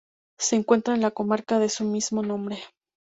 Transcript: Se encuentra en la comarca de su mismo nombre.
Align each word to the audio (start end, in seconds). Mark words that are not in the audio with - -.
Se 0.39 0.55
encuentra 0.55 0.95
en 0.95 1.01
la 1.01 1.11
comarca 1.11 1.59
de 1.59 1.69
su 1.69 1.83
mismo 1.83 2.23
nombre. 2.23 2.57